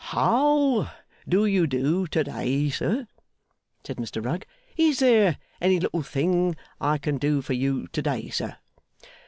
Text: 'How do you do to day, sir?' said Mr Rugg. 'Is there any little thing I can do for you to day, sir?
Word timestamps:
'How 0.05 0.89
do 1.29 1.45
you 1.45 1.67
do 1.67 2.07
to 2.07 2.23
day, 2.23 2.71
sir?' 2.71 3.05
said 3.83 3.97
Mr 3.97 4.25
Rugg. 4.25 4.47
'Is 4.75 4.97
there 4.97 5.37
any 5.61 5.79
little 5.79 6.01
thing 6.01 6.55
I 6.79 6.97
can 6.97 7.19
do 7.19 7.43
for 7.43 7.53
you 7.53 7.85
to 7.89 8.01
day, 8.01 8.29
sir? 8.31 8.57